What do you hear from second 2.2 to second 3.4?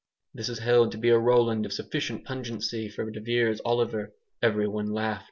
pungency for de